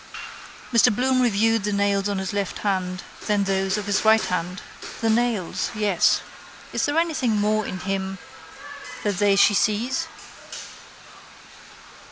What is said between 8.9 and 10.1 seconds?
that they she sees?